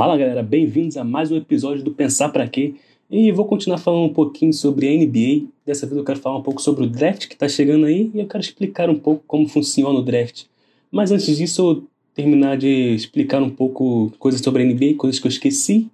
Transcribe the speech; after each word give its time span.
Fala 0.00 0.16
galera, 0.16 0.42
bem-vindos 0.42 0.96
a 0.96 1.04
mais 1.04 1.30
um 1.30 1.36
episódio 1.36 1.84
do 1.84 1.90
Pensar 1.90 2.30
Pra 2.30 2.48
Quê? 2.48 2.72
E 3.10 3.30
vou 3.32 3.44
continuar 3.44 3.76
falando 3.76 4.06
um 4.06 4.14
pouquinho 4.14 4.50
sobre 4.50 4.88
a 4.88 4.92
NBA. 4.92 5.48
Dessa 5.66 5.84
vez 5.84 5.98
eu 5.98 6.04
quero 6.04 6.18
falar 6.18 6.38
um 6.38 6.42
pouco 6.42 6.62
sobre 6.62 6.84
o 6.84 6.86
draft 6.86 7.28
que 7.28 7.34
está 7.34 7.46
chegando 7.46 7.84
aí 7.84 8.10
e 8.14 8.18
eu 8.18 8.26
quero 8.26 8.42
explicar 8.42 8.88
um 8.88 8.98
pouco 8.98 9.22
como 9.26 9.46
funciona 9.46 9.98
o 9.98 10.02
draft. 10.02 10.44
Mas 10.90 11.12
antes 11.12 11.36
disso, 11.36 11.60
eu 11.60 11.84
terminar 12.14 12.56
de 12.56 12.94
explicar 12.94 13.42
um 13.42 13.50
pouco 13.50 14.10
coisas 14.18 14.40
sobre 14.40 14.62
a 14.62 14.66
NBA, 14.66 14.94
coisas 14.96 15.20
que 15.20 15.26
eu 15.26 15.30
esqueci 15.30 15.90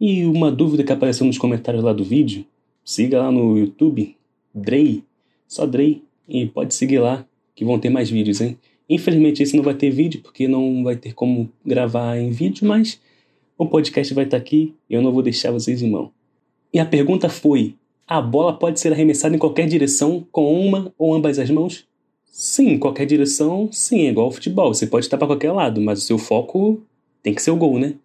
e 0.00 0.24
uma 0.24 0.52
dúvida 0.52 0.84
que 0.84 0.92
apareceu 0.92 1.26
nos 1.26 1.36
comentários 1.36 1.82
lá 1.82 1.92
do 1.92 2.04
vídeo. 2.04 2.44
Siga 2.84 3.18
lá 3.18 3.32
no 3.32 3.58
YouTube, 3.58 4.14
Drey, 4.54 5.02
só 5.48 5.66
Drey, 5.66 6.04
e 6.28 6.46
pode 6.46 6.74
seguir 6.76 7.00
lá 7.00 7.26
que 7.56 7.64
vão 7.64 7.76
ter 7.76 7.90
mais 7.90 8.08
vídeos, 8.08 8.40
hein? 8.40 8.56
Infelizmente 8.88 9.42
esse 9.42 9.56
não 9.56 9.64
vai 9.64 9.74
ter 9.74 9.90
vídeo 9.90 10.20
porque 10.22 10.46
não 10.46 10.84
vai 10.84 10.94
ter 10.94 11.12
como 11.12 11.50
gravar 11.66 12.16
em 12.20 12.30
vídeo, 12.30 12.64
mas 12.64 13.00
o 13.58 13.66
podcast 13.66 14.14
vai 14.14 14.24
estar 14.24 14.36
aqui 14.36 14.74
e 14.88 14.94
eu 14.94 15.02
não 15.02 15.12
vou 15.12 15.22
deixar 15.22 15.50
vocês 15.50 15.82
em 15.82 15.90
mão. 15.90 16.12
E 16.72 16.78
a 16.78 16.86
pergunta 16.86 17.28
foi: 17.28 17.74
a 18.06 18.22
bola 18.22 18.56
pode 18.56 18.78
ser 18.78 18.92
arremessada 18.92 19.34
em 19.34 19.38
qualquer 19.38 19.66
direção 19.66 20.24
com 20.30 20.58
uma 20.58 20.94
ou 20.96 21.12
ambas 21.12 21.38
as 21.38 21.50
mãos? 21.50 21.86
Sim, 22.24 22.78
qualquer 22.78 23.04
direção, 23.04 23.68
sim, 23.72 24.06
é 24.06 24.10
igual 24.10 24.26
ao 24.26 24.32
futebol. 24.32 24.72
Você 24.72 24.86
pode 24.86 25.06
estar 25.06 25.18
para 25.18 25.26
qualquer 25.26 25.50
lado, 25.50 25.80
mas 25.80 25.98
o 25.98 26.02
seu 26.02 26.18
foco 26.18 26.80
tem 27.20 27.34
que 27.34 27.42
ser 27.42 27.50
o 27.50 27.56
gol, 27.56 27.78
né? 27.78 27.96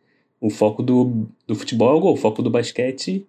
O 0.41 0.49
foco 0.49 0.81
do, 0.81 1.27
do 1.45 1.55
futebol 1.55 1.93
é 1.93 1.95
o 1.95 1.99
gol, 1.99 2.13
o 2.13 2.17
foco 2.17 2.41
do 2.41 2.49
basquete 2.49 3.25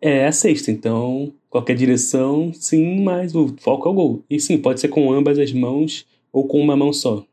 é 0.00 0.26
a 0.26 0.32
cesta. 0.32 0.70
Então, 0.70 1.32
qualquer 1.48 1.74
direção, 1.74 2.52
sim, 2.54 3.02
mas 3.02 3.34
o 3.34 3.54
foco 3.58 3.88
é 3.88 3.90
o 3.90 3.94
gol. 3.94 4.24
E 4.30 4.38
sim, 4.38 4.56
pode 4.56 4.80
ser 4.80 4.88
com 4.88 5.12
ambas 5.12 5.38
as 5.38 5.52
mãos 5.52 6.06
ou 6.32 6.46
com 6.46 6.60
uma 6.60 6.76
mão 6.76 6.92
só. 6.92 7.24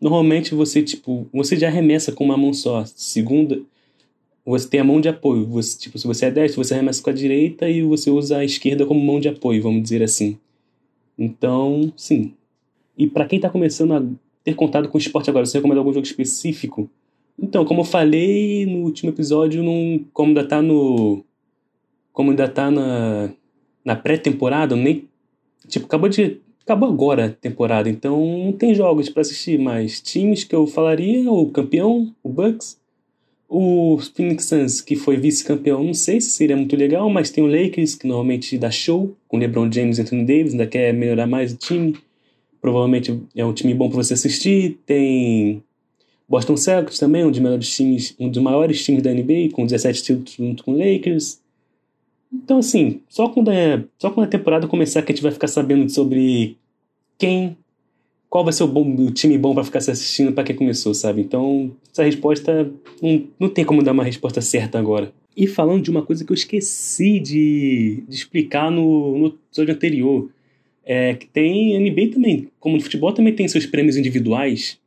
Normalmente 0.00 0.54
você, 0.54 0.82
tipo, 0.82 1.26
você 1.32 1.56
já 1.56 1.68
arremessa 1.68 2.12
com 2.12 2.24
uma 2.24 2.36
mão 2.36 2.52
só. 2.52 2.84
Segunda, 2.84 3.60
você 4.44 4.68
tem 4.68 4.80
a 4.80 4.84
mão 4.84 5.00
de 5.00 5.08
apoio. 5.08 5.44
Você, 5.46 5.78
tipo, 5.78 5.98
se 5.98 6.06
você 6.06 6.26
é 6.26 6.30
destro, 6.30 6.62
você 6.62 6.74
arremessa 6.74 7.02
com 7.02 7.10
a 7.10 7.12
direita 7.12 7.68
e 7.68 7.82
você 7.82 8.10
usa 8.10 8.38
a 8.38 8.44
esquerda 8.44 8.86
como 8.86 9.00
mão 9.00 9.20
de 9.20 9.28
apoio, 9.28 9.62
vamos 9.62 9.82
dizer 9.82 10.02
assim. 10.02 10.38
Então, 11.18 11.92
sim. 11.96 12.32
E 12.96 13.06
para 13.06 13.26
quem 13.26 13.36
está 13.38 13.50
começando 13.50 13.92
a 13.92 14.02
ter 14.44 14.54
contato 14.54 14.88
com 14.88 14.96
o 14.96 15.00
esporte 15.00 15.28
agora, 15.28 15.44
você 15.44 15.58
recomenda 15.58 15.80
algum 15.80 15.92
jogo 15.92 16.06
específico? 16.06 16.88
Então, 17.38 17.64
como 17.64 17.80
eu 17.82 17.84
falei 17.84 18.66
no 18.66 18.78
último 18.78 19.10
episódio, 19.10 19.62
não, 19.62 20.04
como 20.12 20.28
ainda 20.28 20.46
tá 20.46 20.60
no. 20.60 21.24
Como 22.12 22.30
ainda 22.30 22.48
tá 22.48 22.70
na, 22.70 23.30
na 23.84 23.94
pré-temporada, 23.94 24.74
nem. 24.74 25.08
Tipo, 25.68 25.86
acabou 25.86 26.08
de. 26.08 26.40
Acabou 26.68 26.90
agora 26.90 27.24
a 27.24 27.30
temporada, 27.30 27.88
então 27.88 28.22
não 28.44 28.52
tem 28.52 28.74
jogos 28.74 29.08
para 29.08 29.22
assistir, 29.22 29.58
mas 29.58 30.02
times 30.02 30.44
que 30.44 30.54
eu 30.54 30.66
falaria, 30.66 31.32
o 31.32 31.48
campeão, 31.48 32.14
o 32.22 32.28
Bucks, 32.28 32.78
o 33.48 33.98
Phoenix 34.14 34.44
Suns, 34.44 34.82
que 34.82 34.94
foi 34.94 35.16
vice-campeão, 35.16 35.82
não 35.82 35.94
sei 35.94 36.20
se 36.20 36.28
seria 36.28 36.54
muito 36.54 36.76
legal, 36.76 37.08
mas 37.08 37.30
tem 37.30 37.42
o 37.42 37.46
Lakers, 37.46 37.94
que 37.94 38.06
normalmente 38.06 38.58
dá 38.58 38.70
show, 38.70 39.16
com 39.26 39.38
LeBron 39.38 39.72
James 39.72 39.96
e 39.96 40.02
Anthony 40.02 40.26
Davis, 40.26 40.52
ainda 40.52 40.66
quer 40.66 40.92
melhorar 40.92 41.26
mais 41.26 41.54
o 41.54 41.56
time. 41.56 41.96
Provavelmente 42.60 43.18
é 43.34 43.46
um 43.46 43.54
time 43.54 43.72
bom 43.72 43.88
para 43.88 44.02
você 44.02 44.12
assistir. 44.12 44.78
Tem 44.84 45.62
Boston 46.28 46.58
Celtics 46.58 46.98
também, 46.98 47.24
um 47.24 47.30
dos 47.30 47.40
melhores 47.40 47.74
times, 47.74 48.14
um 48.20 48.28
dos 48.28 48.42
maiores 48.42 48.84
times 48.84 49.02
da 49.02 49.10
NBA, 49.10 49.52
com 49.52 49.64
17 49.64 50.02
títulos 50.02 50.32
junto 50.32 50.64
com 50.64 50.72
o 50.72 50.76
Lakers. 50.76 51.40
Então, 52.32 52.58
assim, 52.58 53.00
só 53.08 53.28
quando, 53.28 53.50
é, 53.50 53.84
só 53.98 54.10
quando 54.10 54.26
a 54.26 54.30
temporada 54.30 54.66
começar 54.66 55.02
que 55.02 55.12
a 55.12 55.14
gente 55.14 55.22
vai 55.22 55.32
ficar 55.32 55.48
sabendo 55.48 55.88
sobre 55.88 56.56
quem 57.16 57.56
qual 58.28 58.44
vai 58.44 58.52
ser 58.52 58.62
o, 58.62 58.68
bom, 58.68 58.94
o 58.94 59.10
time 59.10 59.38
bom 59.38 59.54
para 59.54 59.64
ficar 59.64 59.80
se 59.80 59.90
assistindo 59.90 60.32
para 60.32 60.44
quem 60.44 60.54
começou, 60.54 60.92
sabe? 60.92 61.22
Então, 61.22 61.74
essa 61.90 62.04
resposta 62.04 62.70
não, 63.00 63.26
não 63.40 63.48
tem 63.48 63.64
como 63.64 63.82
dar 63.82 63.92
uma 63.92 64.04
resposta 64.04 64.40
certa 64.40 64.78
agora. 64.78 65.12
E 65.36 65.46
falando 65.46 65.82
de 65.82 65.90
uma 65.90 66.02
coisa 66.02 66.24
que 66.24 66.32
eu 66.32 66.34
esqueci 66.34 67.20
de, 67.20 68.02
de 68.06 68.14
explicar 68.14 68.70
no, 68.70 69.16
no 69.18 69.26
episódio 69.28 69.74
anterior, 69.74 70.30
é 70.84 71.14
que 71.14 71.26
tem 71.26 71.78
NBA 71.78 72.12
também, 72.12 72.48
como 72.58 72.76
no 72.76 72.82
futebol 72.82 73.12
também 73.12 73.34
tem 73.34 73.46
seus 73.46 73.66
prêmios 73.66 73.96
individuais 73.96 74.78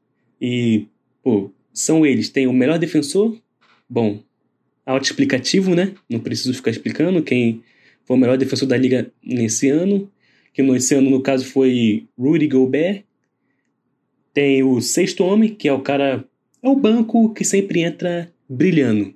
e, 0.41 0.85
pô, 1.23 1.49
são 1.73 2.05
eles, 2.05 2.29
tem 2.29 2.47
o 2.47 2.53
melhor 2.53 2.79
defensor, 2.79 3.37
bom, 3.87 4.19
auto-explicativo, 4.85 5.75
né? 5.75 5.93
Não 6.09 6.19
preciso 6.19 6.53
ficar 6.53 6.71
explicando 6.71 7.21
quem 7.23 7.63
foi 8.05 8.17
o 8.17 8.19
melhor 8.19 8.37
defensor 8.37 8.67
da 8.67 8.77
liga 8.77 9.11
nesse 9.23 9.69
ano, 9.69 10.09
que 10.53 10.61
nesse 10.61 10.95
ano, 10.95 11.09
no 11.09 11.21
caso, 11.21 11.45
foi 11.45 12.07
Rudy 12.17 12.47
Gobert, 12.47 13.03
tem 14.33 14.63
o 14.63 14.79
sexto 14.81 15.23
homem, 15.23 15.53
que 15.53 15.67
é 15.67 15.73
o 15.73 15.81
cara. 15.81 16.23
É 16.63 16.69
o 16.69 16.75
banco 16.75 17.33
que 17.33 17.43
sempre 17.43 17.81
entra 17.81 18.31
brilhando. 18.47 19.13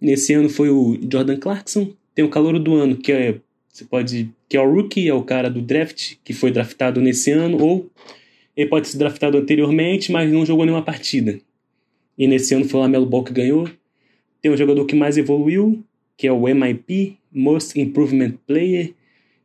Nesse 0.00 0.32
ano 0.32 0.48
foi 0.48 0.70
o 0.70 0.98
Jordan 1.10 1.36
Clarkson. 1.36 1.92
Tem 2.14 2.24
o 2.24 2.30
calor 2.30 2.58
do 2.58 2.74
ano, 2.74 2.96
que 2.96 3.12
é. 3.12 3.40
Você 3.68 3.84
pode. 3.84 4.30
Que 4.48 4.56
é 4.56 4.60
o 4.60 4.70
rookie, 4.70 5.08
é 5.08 5.14
o 5.14 5.22
cara 5.22 5.50
do 5.50 5.60
draft, 5.60 6.14
que 6.22 6.32
foi 6.32 6.50
draftado 6.50 7.00
nesse 7.00 7.30
ano, 7.30 7.62
ou 7.62 7.90
ele 8.56 8.68
pode 8.68 8.88
ser 8.88 8.98
draftado 8.98 9.36
anteriormente, 9.36 10.12
mas 10.12 10.30
não 10.32 10.46
jogou 10.46 10.64
nenhuma 10.64 10.84
partida. 10.84 11.38
E 12.16 12.26
nesse 12.26 12.54
ano 12.54 12.64
foi 12.64 12.78
o 12.78 12.82
Lamelo 12.82 13.06
Ball 13.06 13.24
que 13.24 13.32
ganhou. 13.32 13.68
Tem 14.44 14.52
o 14.52 14.58
jogador 14.58 14.84
que 14.84 14.94
mais 14.94 15.16
evoluiu, 15.16 15.82
que 16.18 16.26
é 16.26 16.30
o 16.30 16.46
MIP, 16.46 17.16
Most 17.32 17.80
Improvement 17.80 18.34
Player, 18.46 18.92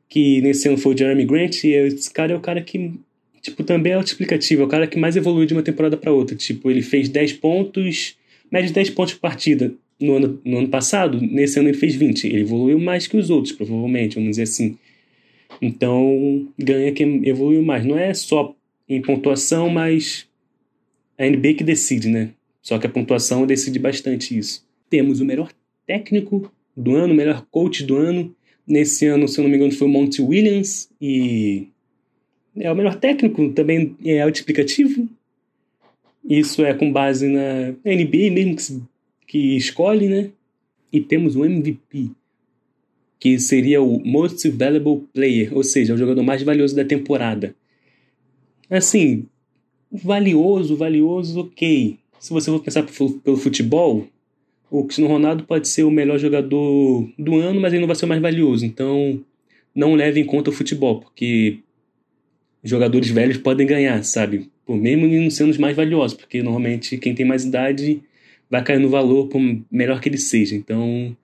que 0.09 0.41
nesse 0.41 0.67
ano 0.67 0.77
foi 0.77 0.93
o 0.93 0.97
Jeremy 0.97 1.23
Grant, 1.23 1.63
e 1.63 1.69
esse 1.69 2.11
cara 2.11 2.33
é 2.33 2.35
o 2.35 2.41
cara 2.41 2.61
que 2.61 2.99
tipo, 3.41 3.63
também 3.63 3.93
é 3.93 3.95
auto-explicativo. 3.95 4.61
É 4.63 4.65
o 4.65 4.67
cara 4.67 4.85
que 4.87 4.99
mais 4.99 5.15
evolui 5.15 5.45
de 5.45 5.53
uma 5.53 5.63
temporada 5.63 5.95
para 5.95 6.11
outra. 6.11 6.35
Tipo, 6.35 6.69
ele 6.69 6.81
fez 6.81 7.07
10 7.07 7.31
pontos, 7.31 8.17
média 8.51 8.67
de 8.67 8.73
10 8.73 8.89
pontos 8.89 9.13
por 9.13 9.21
partida 9.21 9.73
no 9.97 10.17
ano, 10.17 10.41
no 10.43 10.57
ano 10.57 10.67
passado. 10.67 11.21
Nesse 11.21 11.57
ano 11.57 11.69
ele 11.69 11.77
fez 11.77 11.95
20. 11.95 12.27
Ele 12.27 12.41
evoluiu 12.41 12.77
mais 12.77 13.07
que 13.07 13.15
os 13.15 13.29
outros, 13.29 13.53
provavelmente, 13.53 14.15
vamos 14.15 14.31
dizer 14.31 14.43
assim. 14.43 14.77
Então, 15.61 16.45
ganha 16.59 16.91
quem 16.91 17.25
evoluiu 17.25 17.63
mais. 17.63 17.85
Não 17.85 17.97
é 17.97 18.13
só 18.13 18.53
em 18.89 19.01
pontuação, 19.01 19.69
mas 19.69 20.27
a 21.17 21.25
NBA 21.25 21.53
que 21.53 21.63
decide, 21.63 22.09
né? 22.09 22.31
Só 22.61 22.77
que 22.77 22.85
a 22.85 22.89
pontuação 22.89 23.47
decide 23.47 23.79
bastante 23.79 24.37
isso. 24.37 24.67
Temos 24.89 25.19
o 25.19 25.25
melhor 25.25 25.51
técnico 25.85 26.51
do 26.75 26.95
ano, 26.95 27.13
o 27.13 27.17
melhor 27.17 27.45
coach 27.51 27.83
do 27.83 27.95
ano. 27.95 28.33
Nesse 28.65 29.07
ano, 29.07 29.27
se 29.27 29.39
eu 29.39 29.43
não 29.43 29.49
me 29.49 29.57
engano, 29.57 29.71
foi 29.71 29.87
o 29.87 29.91
Monty 29.91 30.21
Williams 30.21 30.89
e 31.01 31.67
é 32.55 32.71
o 32.71 32.75
melhor 32.75 32.95
técnico, 32.95 33.49
também 33.53 33.95
é 34.03 34.21
autoexplicativo. 34.21 35.07
Isso 36.27 36.63
é 36.63 36.73
com 36.73 36.91
base 36.91 37.27
na 37.27 37.69
NBA 37.83 38.31
mesmo 38.31 38.55
que, 38.55 38.81
que 39.27 39.55
escolhe, 39.55 40.07
né? 40.07 40.29
E 40.91 40.99
temos 40.99 41.35
o 41.35 41.45
MVP, 41.45 42.09
que 43.19 43.39
seria 43.39 43.81
o 43.81 44.03
Most 44.05 44.47
Valuable 44.49 45.07
Player, 45.13 45.55
ou 45.55 45.63
seja, 45.63 45.93
o 45.93 45.97
jogador 45.97 46.23
mais 46.23 46.43
valioso 46.43 46.75
da 46.75 46.83
temporada. 46.83 47.55
Assim, 48.69 49.25
valioso, 49.91 50.75
valioso, 50.75 51.41
ok. 51.41 51.97
Se 52.19 52.31
você 52.31 52.51
for 52.51 52.61
pensar 52.61 52.83
pelo 53.23 53.37
futebol, 53.37 54.07
o 54.71 54.83
Cristiano 54.83 55.11
Ronaldo 55.11 55.43
pode 55.43 55.67
ser 55.67 55.83
o 55.83 55.91
melhor 55.91 56.19
jogador 56.19 57.09
do 57.17 57.35
ano, 57.37 57.59
mas 57.59 57.73
ele 57.73 57.81
não 57.81 57.87
vai 57.87 57.95
ser 57.95 58.05
o 58.05 58.07
mais 58.07 58.21
valioso. 58.21 58.65
Então, 58.65 59.19
não 59.73 59.95
leve 59.95 60.19
em 60.19 60.25
conta 60.25 60.49
o 60.49 60.53
futebol, 60.53 60.99
porque 60.99 61.59
jogadores 62.63 63.09
velhos 63.09 63.37
podem 63.37 63.65
ganhar, 63.65 64.03
sabe? 64.03 64.49
Por 64.65 64.77
mesmo 64.77 65.07
não 65.07 65.29
sendo 65.29 65.49
os 65.49 65.57
mais 65.57 65.75
valiosos, 65.75 66.15
porque 66.17 66.43
normalmente 66.43 66.97
quem 66.97 67.15
tem 67.15 67.25
mais 67.25 67.43
idade 67.45 68.01
vai 68.49 68.63
cair 68.63 68.79
no 68.79 68.89
valor 68.89 69.27
por 69.27 69.41
melhor 69.71 69.99
que 69.99 70.09
ele 70.09 70.17
seja. 70.17 70.55
Então, 70.55 71.15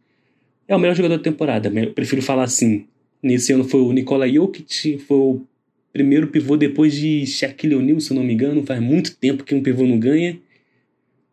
é 0.68 0.76
o 0.76 0.80
melhor 0.80 0.96
jogador 0.96 1.18
da 1.18 1.24
temporada. 1.24 1.70
Eu 1.70 1.94
prefiro 1.94 2.22
falar 2.22 2.44
assim. 2.44 2.86
Nesse 3.22 3.54
ano 3.54 3.64
foi 3.64 3.82
o 3.82 3.92
Nikola 3.92 4.30
Jokic, 4.32 5.00
foi 5.00 5.18
o 5.18 5.42
primeiro 5.92 6.28
pivô 6.28 6.56
depois 6.56 6.94
de 6.94 7.26
Shaquille 7.26 7.76
O'Neal, 7.76 8.00
se 8.00 8.12
eu 8.12 8.16
não 8.16 8.24
me 8.24 8.34
engano. 8.34 8.64
Faz 8.64 8.80
muito 8.80 9.16
tempo 9.16 9.44
que 9.44 9.56
um 9.56 9.64
pivô 9.64 9.86
não 9.86 10.00
ganha. 10.00 10.38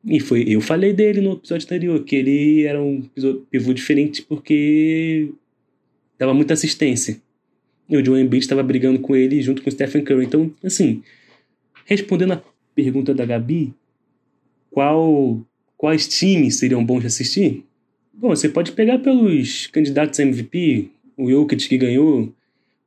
E 0.04 0.18
foi, 0.18 0.44
eu 0.48 0.60
falei 0.60 0.92
dele 0.92 1.20
no 1.20 1.34
episódio 1.34 1.64
anterior, 1.64 2.02
que 2.04 2.16
ele 2.16 2.64
era 2.64 2.82
um 2.82 3.02
pivô 3.50 3.72
diferente 3.72 4.22
porque 4.22 5.30
dava 6.18 6.34
muita 6.34 6.54
assistência. 6.54 7.20
E 7.88 7.96
o 7.96 8.04
Joe 8.04 8.20
Embiid 8.20 8.42
estava 8.42 8.62
brigando 8.62 8.98
com 8.98 9.14
ele 9.14 9.40
junto 9.40 9.62
com 9.62 9.68
o 9.68 9.72
Stephen 9.72 10.02
Curry. 10.02 10.24
Então, 10.24 10.52
assim, 10.64 11.02
respondendo 11.84 12.32
a 12.32 12.42
pergunta 12.74 13.14
da 13.14 13.24
Gabi, 13.24 13.72
qual, 14.70 15.40
quais 15.76 16.08
times 16.08 16.58
seriam 16.58 16.84
bons 16.84 17.00
de 17.00 17.06
assistir? 17.06 17.64
Bom, 18.12 18.28
você 18.28 18.48
pode 18.48 18.72
pegar 18.72 18.98
pelos 18.98 19.66
candidatos 19.68 20.18
a 20.18 20.22
MVP, 20.22 20.88
o 21.16 21.30
Jokic 21.30 21.68
que 21.68 21.78
ganhou, 21.78 22.32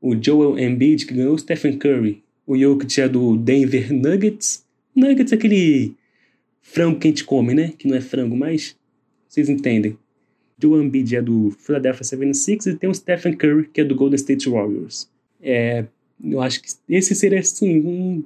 o 0.01 0.15
Joel 0.21 0.59
Embiid 0.59 1.05
que 1.05 1.13
ganhou, 1.13 1.33
o 1.33 1.39
Stephen 1.39 1.77
Curry. 1.77 2.23
O 2.45 2.57
Jokic 2.57 2.99
é 3.01 3.07
do 3.07 3.37
Denver 3.37 3.93
Nuggets. 3.93 4.63
Nuggets 4.95 5.31
é 5.31 5.35
aquele 5.35 5.93
frango 6.65 6.99
que 6.99 7.07
a 7.07 7.11
gente 7.11 7.23
come, 7.23 7.53
né? 7.53 7.73
Que 7.77 7.87
não 7.87 7.95
é 7.95 8.01
frango, 8.01 8.35
mas 8.35 8.75
vocês 9.29 9.47
entendem. 9.47 9.95
Joel 10.61 10.83
Embiid 10.83 11.15
é 11.15 11.21
do 11.21 11.51
Philadelphia 11.51 12.03
76 12.03 12.65
e 12.65 12.75
tem 12.75 12.89
o 12.89 12.93
Stephen 12.93 13.33
Curry, 13.33 13.69
que 13.71 13.81
é 13.81 13.83
do 13.83 13.93
Golden 13.93 14.15
State 14.15 14.49
Warriors. 14.49 15.07
É, 15.41 15.85
eu 16.23 16.41
acho 16.41 16.61
que 16.61 16.69
esse 16.89 17.13
seria, 17.13 17.39
assim, 17.39 17.77
um, 17.77 18.23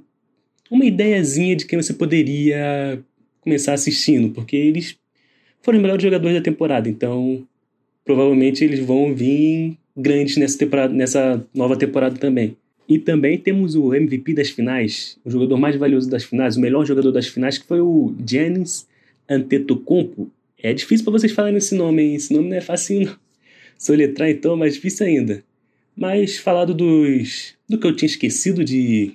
uma 0.72 0.86
ideiazinha 0.86 1.56
de 1.56 1.66
quem 1.66 1.82
você 1.82 1.94
poderia 1.94 3.04
começar 3.42 3.74
assistindo, 3.74 4.30
porque 4.30 4.56
eles 4.56 4.98
foram 5.62 5.78
os 5.78 5.82
melhores 5.82 6.04
jogadores 6.04 6.38
da 6.38 6.44
temporada. 6.44 6.88
Então, 6.88 7.46
provavelmente 8.06 8.64
eles 8.64 8.80
vão 8.80 9.14
vir 9.14 9.78
grandes 9.98 10.38
nessa, 10.38 10.58
temporada, 10.58 10.94
nessa 10.94 11.46
nova 11.54 11.76
temporada 11.76 12.18
também. 12.18 12.56
E 12.90 12.98
também 12.98 13.38
temos 13.38 13.76
o 13.76 13.94
MVP 13.94 14.34
das 14.34 14.50
finais, 14.50 15.20
o 15.24 15.30
jogador 15.30 15.58
mais 15.58 15.76
valioso 15.76 16.10
das 16.10 16.24
finais, 16.24 16.58
o 16.58 16.60
melhor 16.60 16.84
jogador 16.88 17.12
das 17.12 17.28
finais, 17.28 17.56
que 17.56 17.68
foi 17.68 17.80
o 17.80 18.16
Giannis 18.26 18.88
Antetokounmpo. 19.30 20.28
É 20.58 20.74
difícil 20.74 21.06
para 21.06 21.12
vocês 21.12 21.32
falarem 21.32 21.58
esse 21.58 21.76
nome, 21.76 22.02
hein? 22.02 22.16
Esse 22.16 22.34
nome 22.34 22.50
não 22.50 22.58
é 22.58 22.62
fácil 22.62 23.06
não. 23.06 23.16
Soletrar 23.78 24.28
então 24.28 24.54
é 24.54 24.56
mais 24.56 24.74
difícil 24.74 25.06
ainda. 25.06 25.44
Mas 25.96 26.38
falado 26.38 26.74
dos 26.74 27.54
do 27.70 27.78
que 27.78 27.86
eu 27.86 27.96
tinha 27.96 28.08
esquecido 28.08 28.66
de 28.66 29.12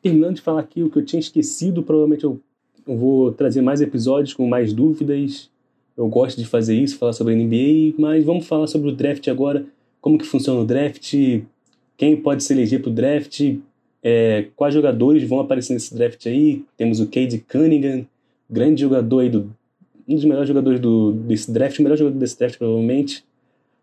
terminando 0.00 0.36
de 0.36 0.42
falar 0.42 0.60
aqui 0.60 0.84
o 0.84 0.88
que 0.88 0.98
eu 0.98 1.04
tinha 1.04 1.18
esquecido, 1.18 1.82
provavelmente 1.82 2.22
eu, 2.22 2.40
eu 2.86 2.96
vou 2.96 3.32
trazer 3.32 3.62
mais 3.62 3.80
episódios 3.80 4.32
com 4.32 4.46
mais 4.46 4.72
dúvidas. 4.72 5.50
Eu 5.96 6.06
gosto 6.06 6.38
de 6.38 6.46
fazer 6.46 6.76
isso, 6.76 6.96
falar 6.96 7.12
sobre 7.12 7.34
a 7.34 7.36
NBA, 7.36 7.96
mas 7.98 8.24
vamos 8.24 8.46
falar 8.46 8.68
sobre 8.68 8.90
o 8.90 8.92
draft 8.92 9.26
agora, 9.26 9.66
como 10.00 10.16
que 10.16 10.24
funciona 10.24 10.60
o 10.60 10.64
draft, 10.64 11.12
quem 11.98 12.16
pode 12.16 12.44
se 12.44 12.52
eleger 12.54 12.80
para 12.80 12.90
o 12.90 12.94
draft, 12.94 13.56
é, 14.02 14.46
quais 14.54 14.72
jogadores 14.72 15.28
vão 15.28 15.40
aparecer 15.40 15.74
nesse 15.74 15.92
draft 15.94 16.24
aí. 16.26 16.62
Temos 16.76 17.00
o 17.00 17.08
Cade 17.08 17.38
Cunningham, 17.38 18.06
grande 18.48 18.82
jogador 18.82 19.18
aí 19.18 19.28
do 19.28 19.52
um 20.08 20.14
dos 20.14 20.24
melhores 20.24 20.48
jogadores 20.48 20.80
do, 20.80 21.12
desse 21.12 21.52
draft, 21.52 21.78
o 21.78 21.82
melhor 21.82 21.98
jogador 21.98 22.18
desse 22.18 22.38
draft 22.38 22.56
provavelmente. 22.56 23.22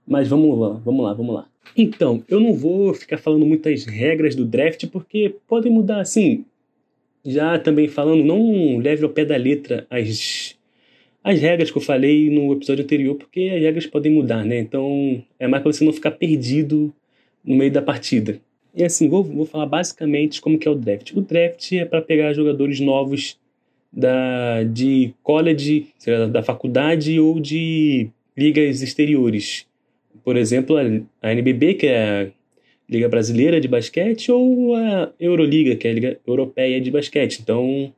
Mas 0.08 0.28
vamos 0.28 0.58
lá, 0.58 0.70
vamos 0.84 1.06
lá, 1.06 1.14
vamos 1.14 1.36
lá. 1.36 1.48
Então, 1.78 2.24
eu 2.28 2.40
não 2.40 2.54
vou 2.54 2.94
ficar 2.94 3.18
falando 3.18 3.46
muitas 3.46 3.86
regras 3.86 4.34
do 4.34 4.46
draft 4.46 4.88
porque 4.88 5.36
podem 5.48 5.72
mudar 5.72 6.00
assim. 6.00 6.46
Já 7.24 7.60
também 7.60 7.88
falando, 7.88 8.24
não 8.24 8.78
leve 8.78 9.04
ao 9.04 9.10
pé 9.10 9.26
da 9.26 9.36
letra 9.36 9.86
as, 9.90 10.56
as 11.24 11.40
regras 11.40 11.70
que 11.70 11.78
eu 11.78 11.82
falei 11.82 12.30
no 12.30 12.54
episódio 12.54 12.84
anterior, 12.84 13.16
porque 13.16 13.52
as 13.54 13.62
regras 13.62 13.86
podem 13.86 14.12
mudar, 14.12 14.46
né? 14.46 14.58
Então 14.60 15.24
é 15.38 15.48
mais 15.48 15.62
para 15.62 15.74
você 15.74 15.84
não 15.84 15.94
ficar 15.94 16.12
perdido 16.12 16.94
no 17.46 17.56
meio 17.56 17.72
da 17.72 17.82
partida. 17.82 18.40
E 18.74 18.84
assim, 18.84 19.08
vou, 19.08 19.24
vou 19.24 19.46
falar 19.46 19.66
basicamente 19.66 20.42
como 20.42 20.58
que 20.58 20.68
é 20.68 20.72
o 20.72 20.76
draft. 20.76 21.12
O 21.14 21.22
draft 21.22 21.72
é 21.72 21.86
para 21.86 22.02
pegar 22.02 22.34
jogadores 22.34 22.80
novos 22.80 23.38
da, 23.92 24.64
de 24.64 25.14
college, 25.24 25.88
da 26.32 26.44
faculdade 26.44 27.18
ou 27.20 27.40
de 27.40 28.10
ligas 28.36 28.82
exteriores. 28.82 29.66
Por 30.24 30.36
exemplo, 30.36 30.76
a 31.22 31.32
NBB, 31.32 31.76
que 31.76 31.88
é 31.88 32.24
a 32.24 32.28
Liga 32.90 33.08
Brasileira 33.08 33.62
de 33.62 33.68
Basquete, 33.68 34.32
ou 34.32 34.76
a 34.76 35.12
Euroliga, 35.20 35.76
que 35.76 35.88
é 35.88 35.92
a 35.92 35.94
Liga 35.94 36.20
Europeia 36.28 36.82
de 36.82 36.92
Basquete. 36.92 37.40
Então, 37.42 37.94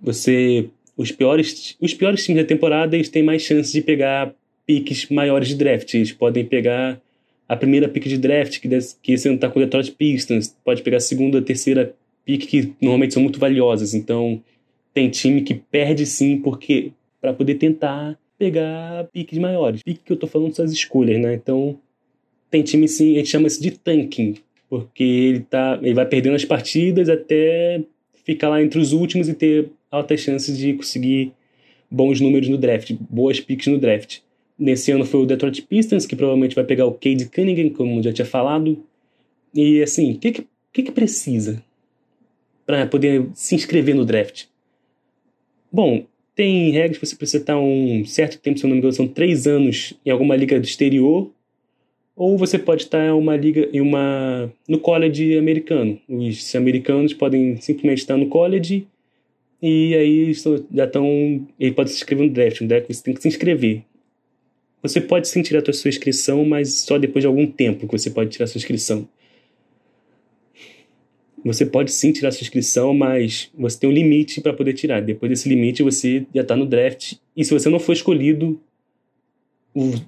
você 0.00 0.68
os 0.96 1.12
piores, 1.12 1.76
os 1.80 1.92
piores 1.92 2.24
times 2.24 2.42
da 2.42 2.48
temporada 2.48 2.96
eles 2.96 3.08
têm 3.08 3.22
mais 3.22 3.42
chances 3.42 3.72
de 3.72 3.82
pegar 3.82 4.34
piques 4.66 5.08
maiores 5.10 5.48
de 5.48 5.54
draft. 5.54 5.92
Eles 5.94 6.12
podem 6.12 6.44
pegar 6.44 7.00
a 7.48 7.56
primeira 7.56 7.88
pick 7.88 8.06
de 8.06 8.18
draft, 8.18 8.60
que, 8.60 8.68
que 9.02 9.12
esse 9.12 9.28
ano 9.28 9.36
está 9.36 9.48
com 9.48 9.58
o 9.58 9.62
Detroit 9.62 9.92
Pistons, 9.92 10.56
pode 10.64 10.82
pegar 10.82 10.96
a 10.96 11.00
segunda, 11.00 11.38
a 11.38 11.42
terceira 11.42 11.94
pick, 12.24 12.46
que 12.46 12.72
normalmente 12.80 13.14
são 13.14 13.22
muito 13.22 13.38
valiosas. 13.38 13.94
Então, 13.94 14.42
tem 14.92 15.10
time 15.10 15.42
que 15.42 15.54
perde 15.54 16.06
sim, 16.06 16.38
porque 16.38 16.92
para 17.20 17.32
poder 17.32 17.56
tentar 17.56 18.18
pegar 18.38 19.04
piques 19.12 19.38
maiores. 19.38 19.82
Pique 19.82 20.00
que 20.04 20.12
eu 20.12 20.16
tô 20.16 20.26
falando 20.26 20.54
são 20.54 20.64
as 20.64 20.72
escolhas, 20.72 21.20
né? 21.20 21.34
Então, 21.34 21.78
tem 22.50 22.62
time 22.62 22.86
sim, 22.88 23.14
a 23.14 23.18
gente 23.18 23.28
chama 23.28 23.46
isso 23.46 23.62
de 23.62 23.70
tanking, 23.70 24.36
porque 24.68 25.02
ele, 25.02 25.40
tá, 25.40 25.78
ele 25.82 25.94
vai 25.94 26.06
perdendo 26.06 26.36
as 26.36 26.44
partidas 26.44 27.08
até 27.08 27.82
ficar 28.24 28.48
lá 28.48 28.62
entre 28.62 28.78
os 28.78 28.92
últimos 28.92 29.28
e 29.28 29.34
ter 29.34 29.70
altas 29.90 30.20
chances 30.20 30.56
de 30.58 30.74
conseguir 30.74 31.32
bons 31.90 32.20
números 32.20 32.48
no 32.48 32.58
draft, 32.58 32.92
boas 33.08 33.40
picks 33.40 33.66
no 33.66 33.78
draft. 33.78 34.18
Nesse 34.58 34.90
ano 34.90 35.04
foi 35.04 35.20
o 35.20 35.26
Detroit 35.26 35.62
Pistons, 35.62 36.06
que 36.06 36.16
provavelmente 36.16 36.54
vai 36.54 36.64
pegar 36.64 36.86
o 36.86 36.92
Cade 36.92 37.26
Cunningham, 37.26 37.70
como 37.70 38.02
já 38.02 38.12
tinha 38.12 38.24
falado. 38.24 38.82
E 39.54 39.82
assim, 39.82 40.12
o 40.12 40.18
que, 40.18 40.46
que, 40.72 40.82
que 40.82 40.92
precisa 40.92 41.62
para 42.64 42.86
poder 42.86 43.28
se 43.34 43.54
inscrever 43.54 43.94
no 43.94 44.04
draft? 44.04 44.44
Bom, 45.70 46.06
tem 46.34 46.70
regras 46.70 46.98
que 46.98 47.06
você 47.06 47.16
precisa 47.16 47.42
estar 47.42 47.58
um 47.58 48.04
certo 48.04 48.38
tempo, 48.38 48.58
se 48.58 48.64
eu 48.64 48.68
não 48.68 48.74
me 48.74 48.78
engano, 48.78 48.92
são 48.92 49.08
três 49.08 49.46
anos 49.46 49.94
em 50.04 50.10
alguma 50.10 50.36
liga 50.36 50.58
do 50.58 50.64
exterior, 50.64 51.30
ou 52.16 52.38
você 52.38 52.58
pode 52.58 52.84
estar 52.84 53.06
em 53.06 53.10
uma 53.10 53.36
liga 53.36 53.68
em 53.72 53.80
uma 53.80 54.50
no 54.66 54.78
college 54.78 55.36
americano. 55.36 56.00
Os 56.08 56.54
americanos 56.54 57.12
podem 57.12 57.56
simplesmente 57.56 57.98
estar 57.98 58.16
no 58.16 58.28
college 58.28 58.86
e 59.60 59.94
aí 59.94 60.32
já 60.72 60.84
estão. 60.84 61.46
Ele 61.60 61.72
pode 61.72 61.90
se 61.90 61.96
inscrever 61.96 62.26
no 62.26 62.32
draft. 62.32 62.60
No 62.62 62.68
draft 62.68 62.86
você 62.88 63.02
tem 63.02 63.14
que 63.14 63.20
se 63.20 63.28
inscrever. 63.28 63.82
Você 64.82 65.00
pode 65.00 65.28
sim 65.28 65.42
tirar 65.42 65.62
a 65.68 65.72
sua 65.72 65.88
inscrição, 65.88 66.44
mas 66.44 66.80
só 66.80 66.98
depois 66.98 67.22
de 67.22 67.26
algum 67.26 67.46
tempo 67.46 67.86
que 67.86 67.98
você 67.98 68.10
pode 68.10 68.30
tirar 68.30 68.44
a 68.44 68.48
sua 68.48 68.58
inscrição. 68.58 69.08
Você 71.44 71.64
pode 71.64 71.92
sim 71.92 72.12
tirar 72.12 72.30
a 72.30 72.32
sua 72.32 72.42
inscrição, 72.42 72.92
mas 72.92 73.50
você 73.56 73.78
tem 73.78 73.88
um 73.88 73.92
limite 73.92 74.40
para 74.40 74.52
poder 74.52 74.72
tirar. 74.72 75.00
Depois 75.00 75.30
desse 75.30 75.48
limite, 75.48 75.82
você 75.82 76.26
já 76.34 76.42
está 76.42 76.56
no 76.56 76.66
draft. 76.66 77.14
E 77.36 77.44
se 77.44 77.52
você 77.52 77.68
não 77.68 77.78
for 77.78 77.92
escolhido, 77.92 78.60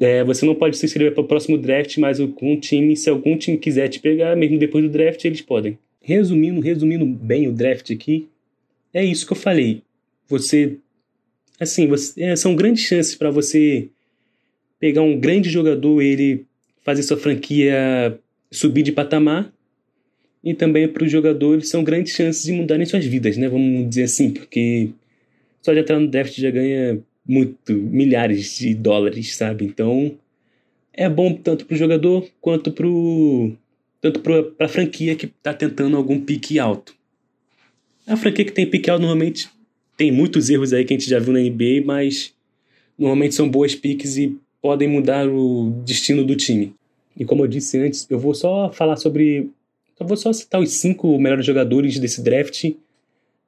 é, 0.00 0.24
você 0.24 0.46
não 0.46 0.54
pode 0.54 0.76
se 0.76 0.86
inscrever 0.86 1.12
para 1.12 1.22
o 1.22 1.26
próximo 1.26 1.58
draft, 1.58 1.96
mas 1.98 2.18
algum 2.18 2.58
time, 2.58 2.96
se 2.96 3.10
algum 3.10 3.36
time 3.36 3.58
quiser 3.58 3.88
te 3.88 4.00
pegar, 4.00 4.34
mesmo 4.34 4.58
depois 4.58 4.82
do 4.82 4.90
draft, 4.90 5.24
eles 5.24 5.40
podem. 5.40 5.78
Resumindo, 6.00 6.60
resumindo 6.60 7.04
bem 7.04 7.46
o 7.46 7.52
draft 7.52 7.90
aqui, 7.90 8.28
é 8.92 9.04
isso 9.04 9.26
que 9.26 9.32
eu 9.32 9.36
falei. 9.36 9.82
Você, 10.26 10.78
assim, 11.60 11.86
você, 11.86 12.20
é, 12.22 12.34
são 12.34 12.56
grandes 12.56 12.84
chances 12.84 13.14
para 13.14 13.30
você 13.30 13.88
pegar 14.78 15.02
um 15.02 15.18
grande 15.18 15.50
jogador, 15.50 16.00
ele 16.00 16.46
fazer 16.82 17.02
sua 17.02 17.16
franquia 17.16 18.18
subir 18.50 18.82
de 18.82 18.92
patamar. 18.92 19.52
E 20.42 20.54
também 20.54 20.86
para 20.86 21.04
os 21.04 21.10
jogadores 21.10 21.68
são 21.68 21.82
grandes 21.82 22.14
chances 22.14 22.44
de 22.44 22.52
mudarem 22.52 22.86
suas 22.86 23.04
vidas, 23.04 23.36
né? 23.36 23.48
Vamos 23.48 23.88
dizer 23.88 24.04
assim, 24.04 24.30
porque 24.30 24.90
só 25.60 25.72
de 25.72 25.80
entrar 25.80 25.98
no 25.98 26.06
draft 26.06 26.38
já 26.38 26.50
ganha 26.50 27.00
muito, 27.26 27.74
milhares 27.74 28.56
de 28.56 28.74
dólares, 28.74 29.36
sabe? 29.36 29.64
Então 29.64 30.16
é 30.92 31.08
bom 31.08 31.34
tanto 31.34 31.66
para 31.66 31.74
o 31.74 31.78
jogador 31.78 32.26
quanto 32.40 32.72
para 32.72 32.86
tanto 34.00 34.20
para 34.20 34.66
a 34.66 34.68
franquia 34.68 35.16
que 35.16 35.26
está 35.26 35.52
tentando 35.52 35.96
algum 35.96 36.20
pique 36.20 36.58
alto. 36.58 36.94
A 38.06 38.16
franquia 38.16 38.44
que 38.44 38.52
tem 38.52 38.64
pique 38.64 38.88
alto 38.88 39.02
normalmente 39.02 39.48
tem 39.96 40.12
muitos 40.12 40.48
erros 40.48 40.72
aí 40.72 40.84
que 40.84 40.94
a 40.94 40.98
gente 40.98 41.10
já 41.10 41.18
viu 41.18 41.32
na 41.32 41.40
NBA, 41.40 41.84
mas 41.84 42.32
normalmente 42.96 43.34
são 43.34 43.48
boas 43.48 43.74
piques 43.74 44.16
e 44.16 44.38
podem 44.68 44.86
mudar 44.86 45.26
o 45.26 45.70
destino 45.82 46.22
do 46.22 46.36
time. 46.36 46.74
E 47.16 47.24
como 47.24 47.42
eu 47.42 47.48
disse 47.48 47.78
antes, 47.78 48.06
eu 48.10 48.18
vou 48.18 48.34
só 48.34 48.70
falar 48.70 48.96
sobre. 48.96 49.48
Eu 49.98 50.06
vou 50.06 50.14
só 50.14 50.30
citar 50.30 50.60
os 50.60 50.72
cinco 50.72 51.18
melhores 51.18 51.46
jogadores 51.46 51.98
desse 51.98 52.20
draft 52.22 52.72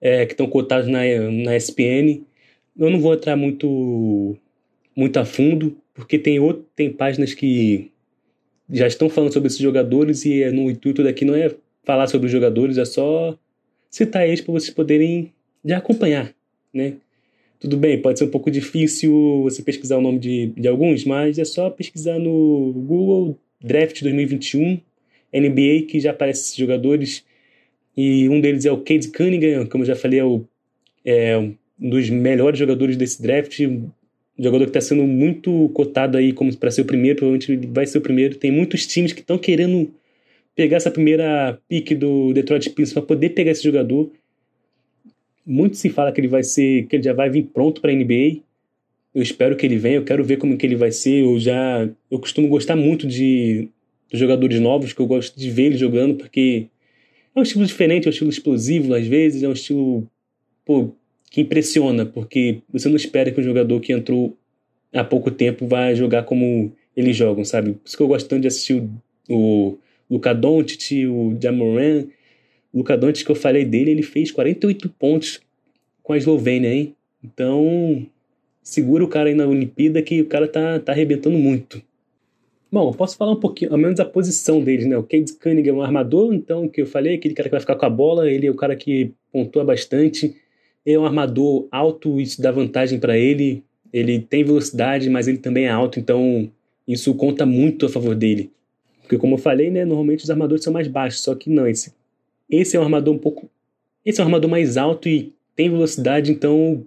é, 0.00 0.24
que 0.24 0.32
estão 0.32 0.46
cotados 0.46 0.88
na, 0.88 1.00
na 1.44 1.54
ESPN. 1.54 2.22
Eu 2.74 2.88
não 2.88 2.98
vou 2.98 3.12
entrar 3.12 3.36
muito, 3.36 4.34
muito 4.96 5.18
a 5.18 5.26
fundo, 5.26 5.76
porque 5.92 6.18
tem, 6.18 6.40
outro, 6.40 6.64
tem 6.74 6.90
páginas 6.90 7.34
que 7.34 7.90
já 8.70 8.86
estão 8.86 9.10
falando 9.10 9.34
sobre 9.34 9.48
esses 9.48 9.60
jogadores 9.60 10.24
e 10.24 10.42
é, 10.42 10.50
no 10.50 10.70
intuito 10.70 11.04
daqui 11.04 11.26
não 11.26 11.34
é 11.34 11.54
falar 11.84 12.06
sobre 12.06 12.28
os 12.28 12.32
jogadores, 12.32 12.78
é 12.78 12.84
só 12.86 13.38
citar 13.90 14.26
eles 14.26 14.40
para 14.40 14.52
vocês 14.52 14.72
poderem 14.72 15.34
já 15.62 15.76
acompanhar, 15.76 16.32
né? 16.72 16.94
Tudo 17.60 17.76
bem, 17.76 18.00
pode 18.00 18.18
ser 18.18 18.24
um 18.24 18.30
pouco 18.30 18.50
difícil 18.50 19.42
você 19.42 19.62
pesquisar 19.62 19.98
o 19.98 20.00
nome 20.00 20.18
de, 20.18 20.46
de 20.56 20.66
alguns, 20.66 21.04
mas 21.04 21.38
é 21.38 21.44
só 21.44 21.68
pesquisar 21.68 22.18
no 22.18 22.72
Google 22.72 23.38
Draft 23.62 24.00
2021 24.00 24.80
NBA 25.30 25.86
que 25.86 26.00
já 26.00 26.10
aparecem 26.10 26.42
esses 26.42 26.56
jogadores. 26.56 27.22
E 27.94 28.28
um 28.30 28.40
deles 28.40 28.64
é 28.64 28.72
o 28.72 28.78
Cade 28.78 29.08
Cunningham, 29.08 29.66
como 29.66 29.82
eu 29.82 29.88
já 29.88 29.94
falei, 29.94 30.20
é, 30.20 30.24
o, 30.24 30.44
é 31.04 31.36
um 31.36 31.54
dos 31.78 32.08
melhores 32.08 32.58
jogadores 32.58 32.96
desse 32.96 33.20
draft. 33.22 33.60
Um 33.60 33.90
jogador 34.38 34.64
que 34.64 34.70
está 34.70 34.80
sendo 34.80 35.02
muito 35.02 35.68
cotado 35.74 36.16
aí 36.16 36.32
como 36.32 36.56
para 36.56 36.70
ser 36.70 36.80
o 36.80 36.86
primeiro, 36.86 37.18
provavelmente 37.18 37.52
ele 37.52 37.66
vai 37.66 37.86
ser 37.86 37.98
o 37.98 38.00
primeiro. 38.00 38.36
Tem 38.36 38.50
muitos 38.50 38.86
times 38.86 39.12
que 39.12 39.20
estão 39.20 39.36
querendo 39.36 39.92
pegar 40.56 40.78
essa 40.78 40.90
primeira 40.90 41.58
pick 41.68 41.94
do 41.94 42.32
Detroit 42.32 42.70
Pistons 42.70 42.92
para 42.94 43.02
poder 43.02 43.30
pegar 43.30 43.50
esse 43.50 43.62
jogador. 43.62 44.10
Muito 45.50 45.76
se 45.76 45.90
fala 45.90 46.12
que 46.12 46.20
ele 46.20 46.28
vai 46.28 46.44
ser, 46.44 46.86
que 46.86 46.96
ele 46.96 47.02
já 47.02 47.12
vai 47.12 47.28
vir 47.28 47.44
pronto 47.52 47.80
para 47.80 47.90
a 47.90 47.94
NBA. 47.94 48.40
Eu 49.12 49.20
espero 49.22 49.56
que 49.56 49.66
ele 49.66 49.76
venha, 49.76 49.96
eu 49.96 50.04
quero 50.04 50.22
ver 50.22 50.36
como 50.36 50.56
que 50.56 50.64
ele 50.64 50.76
vai 50.76 50.92
ser. 50.92 51.24
Eu 51.24 51.40
já, 51.40 51.88
eu 52.08 52.18
costumo 52.20 52.46
gostar 52.48 52.76
muito 52.76 53.06
de 53.06 53.68
dos 54.10 54.18
jogadores 54.18 54.60
novos, 54.60 54.92
que 54.92 55.00
eu 55.00 55.06
gosto 55.06 55.38
de 55.38 55.50
ver 55.50 55.66
ele 55.66 55.76
jogando, 55.76 56.16
porque 56.16 56.66
é 57.34 57.38
um 57.38 57.42
estilo 57.42 57.64
diferente, 57.64 58.06
é 58.06 58.08
um 58.08 58.10
estilo 58.10 58.30
explosivo 58.30 58.92
às 58.92 59.06
vezes, 59.06 59.42
é 59.42 59.48
um 59.48 59.52
estilo 59.52 60.06
pô, 60.64 60.92
que 61.30 61.40
impressiona, 61.40 62.04
porque 62.04 62.58
você 62.72 62.88
não 62.88 62.96
espera 62.96 63.30
que 63.30 63.40
um 63.40 63.44
jogador 63.44 63.80
que 63.80 63.92
entrou 63.92 64.36
há 64.92 65.04
pouco 65.04 65.30
tempo 65.30 65.66
vai 65.66 65.94
jogar 65.94 66.24
como 66.24 66.72
eles 66.96 67.16
jogam, 67.16 67.44
sabe? 67.44 67.74
Por 67.74 67.86
isso 67.86 67.96
que 67.96 68.02
eu 68.02 68.08
gosto 68.08 68.28
tanto 68.28 68.42
de 68.42 68.48
assistir 68.48 68.82
o, 69.28 69.34
o 69.34 69.78
Luka 70.10 70.34
Doncic, 70.34 71.06
o 71.06 71.36
Jamoran, 71.40 72.06
Luka 72.72 72.96
Doncic 72.96 73.24
que 73.24 73.32
eu 73.32 73.36
falei 73.36 73.64
dele, 73.64 73.90
ele 73.90 74.02
fez 74.02 74.30
48 74.30 74.88
pontos 74.90 75.40
com 76.02 76.12
a 76.12 76.16
Eslovênia, 76.16 76.72
hein? 76.72 76.94
Então, 77.22 78.06
segura 78.62 79.04
o 79.04 79.08
cara 79.08 79.28
aí 79.28 79.34
na 79.34 79.46
Olimpíada 79.46 80.00
que 80.02 80.20
o 80.20 80.26
cara 80.26 80.46
tá, 80.46 80.78
tá 80.78 80.92
arrebentando 80.92 81.38
muito. 81.38 81.82
Bom, 82.72 82.92
posso 82.92 83.16
falar 83.16 83.32
um 83.32 83.40
pouquinho, 83.40 83.72
ao 83.72 83.78
menos 83.78 83.98
a 83.98 84.04
posição 84.04 84.62
deles, 84.62 84.86
né? 84.86 84.96
O 84.96 85.02
Cade 85.02 85.32
Cunningham 85.32 85.74
é 85.74 85.78
um 85.78 85.82
armador, 85.82 86.32
então, 86.32 86.68
que 86.68 86.80
eu 86.80 86.86
falei, 86.86 87.16
aquele 87.16 87.34
cara 87.34 87.48
que 87.48 87.52
vai 87.52 87.60
ficar 87.60 87.74
com 87.74 87.84
a 87.84 87.90
bola, 87.90 88.30
ele 88.30 88.46
é 88.46 88.50
o 88.50 88.54
cara 88.54 88.76
que 88.76 89.12
pontua 89.32 89.64
bastante. 89.64 90.36
Ele 90.86 90.94
é 90.94 90.98
um 90.98 91.04
armador 91.04 91.66
alto, 91.72 92.20
isso 92.20 92.40
dá 92.40 92.52
vantagem 92.52 93.00
para 93.00 93.18
ele. 93.18 93.64
Ele 93.92 94.20
tem 94.20 94.44
velocidade, 94.44 95.10
mas 95.10 95.26
ele 95.26 95.38
também 95.38 95.64
é 95.64 95.68
alto, 95.68 95.98
então 95.98 96.48
isso 96.86 97.12
conta 97.14 97.44
muito 97.44 97.86
a 97.86 97.88
favor 97.88 98.14
dele. 98.14 98.52
Porque, 99.02 99.18
como 99.18 99.34
eu 99.34 99.38
falei, 99.38 99.68
né, 99.68 99.84
normalmente 99.84 100.22
os 100.22 100.30
armadores 100.30 100.62
são 100.62 100.72
mais 100.72 100.86
baixos, 100.86 101.22
só 101.22 101.34
que 101.34 101.50
não, 101.50 101.66
esse, 101.66 101.92
esse 102.50 102.76
é 102.76 102.80
um 102.80 102.82
armador 102.82 103.14
um 103.14 103.18
pouco. 103.18 103.48
Esse 104.04 104.20
é 104.20 104.24
um 104.24 104.26
armador 104.26 104.50
mais 104.50 104.76
alto 104.76 105.08
e 105.08 105.32
tem 105.54 105.68
velocidade, 105.68 106.32
então 106.32 106.84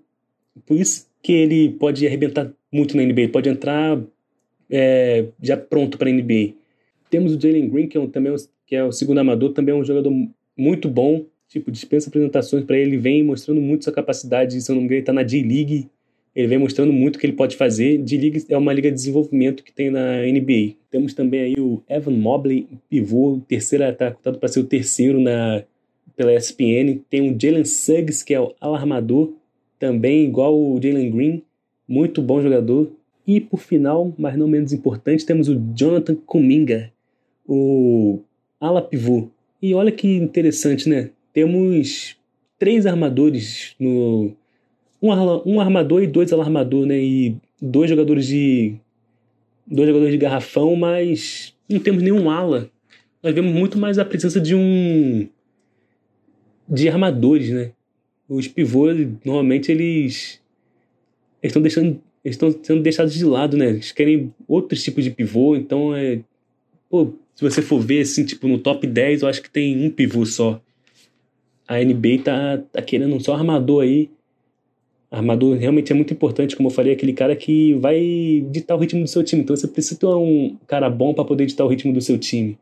por 0.65 0.77
isso 0.77 1.07
que 1.21 1.31
ele 1.31 1.69
pode 1.71 2.05
arrebentar 2.05 2.51
muito 2.71 2.97
na 2.97 3.03
NBA. 3.03 3.21
Ele 3.21 3.31
pode 3.31 3.49
entrar 3.49 4.01
é, 4.69 5.25
já 5.41 5.55
pronto 5.55 5.97
para 5.97 6.09
a 6.09 6.11
NBA. 6.11 6.53
Temos 7.09 7.35
o 7.35 7.39
Jalen 7.39 7.69
Green, 7.69 7.87
que 7.87 7.97
é, 7.97 7.99
um, 7.99 8.07
também, 8.07 8.35
que 8.65 8.75
é 8.75 8.83
o 8.83 8.91
segundo 8.91 9.19
amador, 9.19 9.53
também 9.53 9.73
é 9.73 9.77
um 9.77 9.83
jogador 9.83 10.11
muito 10.57 10.89
bom. 10.89 11.23
Tipo, 11.47 11.69
dispensa 11.69 12.09
apresentações 12.09 12.65
para 12.65 12.77
ele, 12.77 12.97
vem 12.97 13.23
mostrando 13.23 13.61
muito 13.61 13.83
sua 13.83 13.93
capacidade. 13.93 14.59
Se 14.59 14.71
eu 14.71 14.75
não 14.75 14.81
me 14.81 14.85
engano, 14.85 14.95
ele 14.95 15.01
está 15.03 15.13
na 15.13 15.23
J-League. 15.23 15.87
Ele 16.35 16.47
vem 16.47 16.57
mostrando 16.57 16.91
muito 16.91 17.15
o 17.15 17.19
que 17.19 17.25
ele 17.25 17.33
pode 17.33 17.55
fazer. 17.55 17.99
J-League 17.99 18.45
é 18.49 18.57
uma 18.57 18.73
liga 18.73 18.89
de 18.89 18.95
desenvolvimento 18.95 19.63
que 19.63 19.71
tem 19.71 19.91
na 19.91 20.23
NBA. 20.23 20.75
Temos 20.89 21.13
também 21.13 21.41
aí 21.41 21.55
o 21.59 21.81
Evan 21.87 22.17
Mobley, 22.17 22.67
pivô, 22.89 23.39
terceiro, 23.47 23.83
está 23.83 24.11
cotado 24.11 24.39
para 24.39 24.49
ser 24.49 24.59
o 24.59 24.63
terceiro 24.63 25.19
na, 25.21 25.63
pela 26.15 26.33
ESPN. 26.33 26.99
Tem 27.09 27.29
o 27.29 27.39
Jalen 27.39 27.65
Suggs, 27.65 28.23
que 28.23 28.33
é 28.33 28.41
o 28.41 28.53
alarmador, 28.59 29.33
também 29.77 30.23
igual 30.23 30.57
o 30.57 30.79
Jalen 30.81 31.11
Green, 31.11 31.43
muito 31.87 32.21
bom 32.21 32.41
jogador. 32.41 32.91
E 33.27 33.39
por 33.39 33.59
final, 33.59 34.13
mas 34.17 34.37
não 34.37 34.47
menos 34.47 34.73
importante, 34.73 35.25
temos 35.25 35.47
o 35.47 35.55
Jonathan 35.75 36.15
Kuminga, 36.15 36.91
o 37.47 38.19
ala 38.59 38.81
pivô. 38.81 39.29
E 39.61 39.73
olha 39.73 39.91
que 39.91 40.07
interessante, 40.07 40.89
né? 40.89 41.09
Temos 41.31 42.17
três 42.59 42.85
armadores 42.85 43.75
no 43.79 44.31
um, 45.03 45.53
um 45.53 45.59
armador 45.59 46.01
e 46.01 46.07
dois 46.07 46.31
alarmador, 46.31 46.85
né? 46.85 46.97
E 46.97 47.35
dois 47.61 47.89
jogadores 47.89 48.25
de 48.25 48.75
dois 49.67 49.87
jogadores 49.87 50.13
de 50.13 50.17
garrafão, 50.17 50.75
mas 50.75 51.53
não 51.69 51.79
temos 51.79 52.01
nenhum 52.01 52.29
ala. 52.29 52.69
Nós 53.21 53.35
vemos 53.35 53.53
muito 53.53 53.77
mais 53.77 53.99
a 53.99 54.05
presença 54.05 54.39
de 54.39 54.55
um 54.55 55.27
de 56.67 56.87
armadores, 56.87 57.49
né? 57.49 57.71
Os 58.29 58.47
pivôs 58.47 59.07
normalmente 59.25 59.71
eles 59.71 60.41
estão 61.41 61.61
deixando 61.61 62.01
eles 62.23 62.35
estão 62.35 62.57
sendo 62.63 62.81
deixados 62.81 63.13
de 63.13 63.25
lado, 63.25 63.57
né? 63.57 63.69
Eles 63.69 63.91
querem 63.91 64.33
outros 64.47 64.81
tipos 64.81 65.03
de 65.03 65.11
pivô, 65.11 65.55
então 65.57 65.93
é. 65.93 66.21
Pô, 66.89 67.13
se 67.35 67.43
você 67.43 67.61
for 67.61 67.81
ver, 67.81 68.01
assim, 68.01 68.23
tipo, 68.23 68.47
no 68.47 68.59
top 68.59 68.87
10, 68.87 69.23
eu 69.23 69.27
acho 69.27 69.41
que 69.41 69.49
tem 69.49 69.85
um 69.85 69.89
pivô 69.89 70.25
só. 70.25 70.61
A 71.67 71.83
NBA 71.83 72.19
tá, 72.23 72.57
tá 72.71 72.81
querendo 72.81 73.13
um 73.15 73.19
só 73.19 73.33
armador 73.33 73.83
aí. 73.83 74.09
Armador 75.17 75.57
realmente 75.57 75.91
é 75.91 75.95
muito 75.95 76.13
importante, 76.13 76.55
como 76.55 76.69
eu 76.69 76.73
falei, 76.73 76.93
aquele 76.93 77.13
cara 77.13 77.35
que 77.35 77.73
vai 77.75 78.45
ditar 78.49 78.75
o 78.75 78.79
ritmo 78.79 79.03
do 79.03 79.07
seu 79.07 79.23
time. 79.23 79.43
Então 79.43 79.55
você 79.55 79.67
precisa 79.67 79.99
ter 79.99 80.07
um 80.07 80.57
cara 80.67 80.89
bom 80.89 81.13
para 81.13 81.23
poder 81.23 81.45
ditar 81.45 81.63
o 81.63 81.67
ritmo 81.67 81.93
do 81.93 82.01
seu 82.01 82.17
time. 82.17 82.57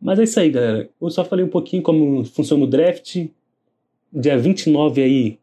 Mas 0.00 0.18
é 0.18 0.24
isso 0.24 0.40
aí, 0.40 0.50
galera. 0.50 0.88
Eu 1.00 1.10
só 1.10 1.24
falei 1.24 1.44
um 1.44 1.48
pouquinho 1.48 1.82
como 1.82 2.24
funciona 2.24 2.64
o 2.64 2.66
draft. 2.66 3.26
Dia 4.12 4.38
29 4.38 5.02
aí 5.02 5.38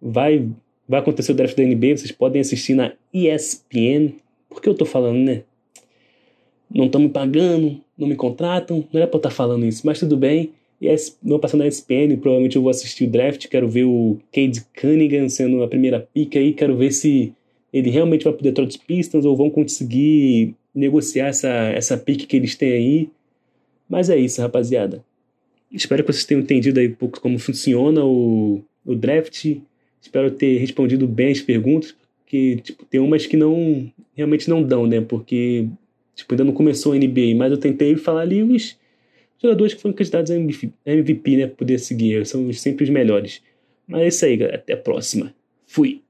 vai 0.00 0.46
Vai 0.88 1.00
acontecer 1.00 1.32
o 1.32 1.34
draft 1.34 1.54
da 1.54 1.62
NBA, 1.62 1.98
vocês 1.98 2.10
podem 2.10 2.40
assistir 2.40 2.74
na 2.74 2.94
ESPN. 3.12 4.14
Por 4.48 4.62
que 4.62 4.68
eu 4.68 4.74
tô 4.74 4.86
falando, 4.86 5.18
né? 5.18 5.42
Não 6.74 6.86
estão 6.86 6.98
me 6.98 7.10
pagando, 7.10 7.78
não 7.96 8.08
me 8.08 8.16
contratam, 8.16 8.78
não 8.90 8.98
era 8.98 9.06
pra 9.06 9.16
eu 9.16 9.18
estar 9.18 9.28
tá 9.28 9.34
falando 9.34 9.66
isso, 9.66 9.82
mas 9.84 10.00
tudo 10.00 10.16
bem. 10.16 10.52
E 10.80 10.94
vou 11.22 11.38
passar 11.40 11.56
na 11.56 11.66
ESPN, 11.66 12.16
provavelmente 12.20 12.56
eu 12.56 12.62
vou 12.62 12.70
assistir 12.70 13.04
o 13.04 13.10
draft, 13.10 13.48
quero 13.48 13.68
ver 13.68 13.84
o 13.84 14.18
Cade 14.32 14.64
Cunningham 14.80 15.28
sendo 15.28 15.62
a 15.62 15.68
primeira 15.68 16.08
pica 16.14 16.38
aí, 16.38 16.52
quero 16.52 16.76
ver 16.76 16.92
se 16.92 17.32
ele 17.72 17.90
realmente 17.90 18.24
vai 18.24 18.32
pro 18.32 18.42
Detroit 18.42 18.78
Pistons 18.86 19.24
ou 19.24 19.36
vão 19.36 19.50
conseguir 19.50 20.54
negociar 20.74 21.28
essa, 21.28 21.48
essa 21.48 21.96
pique 21.98 22.26
que 22.26 22.36
eles 22.36 22.54
têm 22.54 22.72
aí. 22.72 23.10
Mas 23.88 24.08
é 24.08 24.16
isso, 24.16 24.40
rapaziada. 24.40 25.04
Espero 25.70 26.02
que 26.02 26.12
vocês 26.12 26.24
tenham 26.24 26.42
entendido 26.42 26.78
aí 26.78 26.88
um 26.88 26.94
pouco 26.94 27.20
como 27.20 27.38
funciona 27.38 28.04
o, 28.04 28.62
o 28.86 28.94
draft. 28.94 29.56
Espero 30.00 30.30
ter 30.30 30.58
respondido 30.58 31.06
bem 31.06 31.32
as 31.32 31.40
perguntas, 31.40 31.94
porque 32.20 32.56
tipo, 32.62 32.84
tem 32.84 33.00
umas 33.00 33.26
que 33.26 33.36
não 33.36 33.90
realmente 34.14 34.48
não 34.48 34.62
dão, 34.62 34.86
né? 34.86 35.00
Porque 35.00 35.66
tipo, 36.14 36.32
ainda 36.32 36.44
não 36.44 36.52
começou 36.52 36.92
a 36.92 36.96
NBA, 36.96 37.34
mas 37.36 37.50
eu 37.50 37.58
tentei 37.58 37.96
falar 37.96 38.22
ali 38.22 38.42
os 38.42 38.76
jogadores 39.40 39.74
que 39.74 39.80
foram 39.80 39.94
candidatos 39.94 40.30
a 40.30 40.36
MVP, 40.36 41.36
né? 41.36 41.46
Poder 41.46 41.78
seguir, 41.78 42.26
são 42.26 42.52
sempre 42.52 42.84
os 42.84 42.90
melhores. 42.90 43.42
Mas 43.86 44.02
é 44.02 44.08
isso 44.08 44.24
aí, 44.24 44.36
galera. 44.36 44.58
Até 44.58 44.74
a 44.74 44.76
próxima. 44.76 45.34
Fui! 45.66 46.02